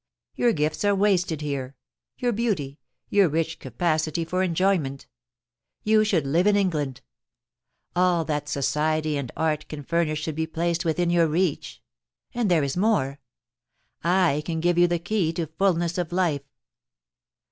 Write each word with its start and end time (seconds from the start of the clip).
* 0.21 0.25
Your 0.35 0.51
gifts 0.51 0.83
are 0.83 0.95
wasted 0.95 1.41
here— 1.41 1.75
your 2.17 2.31
beauty— 2.31 2.79
your 3.11 3.29
rich 3.29 3.59
capacity 3.59 4.25
for 4.25 4.41
enjoyment 4.41 5.05
You 5.83 6.03
should 6.03 6.25
live 6.25 6.47
in 6.47 6.55
England 6.55 7.01
All 7.95 8.25
that 8.25 8.49
society 8.49 9.15
and 9.15 9.31
art 9.37 9.67
can 9.69 9.83
furnish 9.83 10.19
should 10.23 10.33
be 10.33 10.47
placed 10.47 10.83
within 10.85 11.11
your 11.11 11.27
reach.... 11.27 11.83
And 12.33 12.49
there 12.49 12.63
is 12.63 12.75
more. 12.75 13.19
/ 13.61 14.03
can 14.03 14.59
give 14.59 14.79
you 14.79 14.87
the 14.87 14.97
key 14.97 15.31
to 15.33 15.45
fulness 15.45 15.99
of 15.99 16.11
life. 16.11 16.41